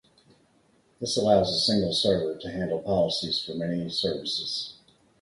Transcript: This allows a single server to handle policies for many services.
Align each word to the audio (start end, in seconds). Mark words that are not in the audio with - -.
This 0.99 1.15
allows 1.15 1.53
a 1.53 1.59
single 1.59 1.93
server 1.93 2.35
to 2.39 2.49
handle 2.49 2.81
policies 2.81 3.39
for 3.45 3.53
many 3.53 3.87
services. 3.91 4.73